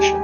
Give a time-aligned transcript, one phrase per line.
[0.00, 0.14] 十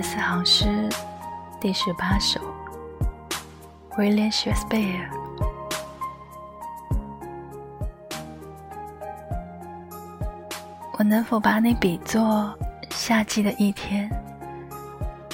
[0.00, 0.88] 四行诗，
[1.60, 2.40] 第十八首，
[3.98, 5.08] 《William Shakespeare》。
[11.02, 12.56] 我能否把你比作
[12.90, 14.08] 夏季的一天？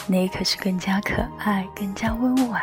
[0.06, 2.62] 你可是更加可爱，更加温婉。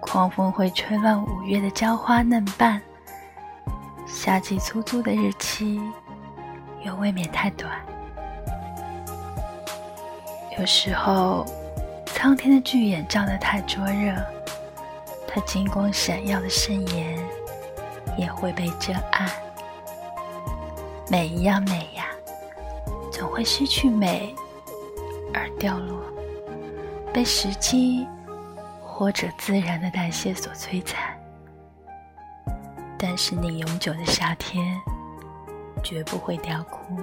[0.00, 2.82] 狂风会吹乱五月的娇花嫩瓣，
[4.08, 5.80] 夏季粗粗的日期
[6.82, 7.70] 又未免太短。
[10.58, 11.46] 有时候，
[12.06, 14.16] 苍天的巨眼照得太灼热，
[15.28, 17.16] 它金光闪耀的圣颜
[18.16, 19.30] 也会被遮暗。
[21.10, 22.06] 美一样美呀，
[23.10, 24.34] 总会失去美
[25.32, 26.02] 而掉落，
[27.12, 28.06] 被时机
[28.82, 31.18] 或者自然的代谢所摧残。
[32.98, 34.78] 但是你永久的夏天
[35.82, 36.96] 绝不会凋枯，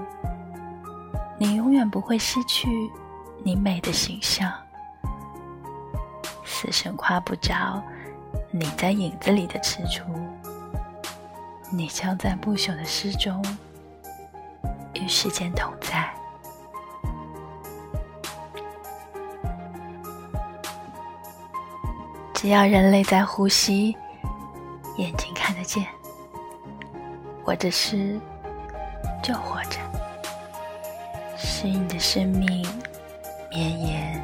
[1.38, 2.70] 你永远不会失去。
[3.44, 4.52] 你美的形象，
[6.44, 7.80] 死神夸不着
[8.50, 10.02] 你在影子里的踟蹰，
[11.70, 13.40] 你将在不朽的诗中
[15.06, 16.12] 与时间同在。
[22.34, 23.96] 只要人类在呼吸，
[24.98, 25.86] 眼睛看得见，
[27.44, 28.20] 我的诗
[29.22, 29.80] 就活着，
[31.38, 32.66] 是你的生命。
[33.52, 34.22] 绵延